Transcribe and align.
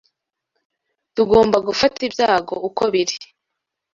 Tugomba 1.15 1.57
gufata 1.67 1.97
ibyago 2.07 2.55
uko 2.67 2.83
biri 2.93 3.15